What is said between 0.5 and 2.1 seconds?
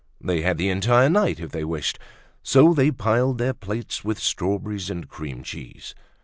the entire night if they wished.